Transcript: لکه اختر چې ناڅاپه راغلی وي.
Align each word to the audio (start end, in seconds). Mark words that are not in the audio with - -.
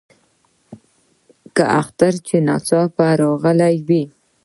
لکه 1.45 1.63
اختر 1.81 2.13
چې 2.27 2.35
ناڅاپه 2.47 3.07
راغلی 3.21 3.75
وي. 3.87 4.03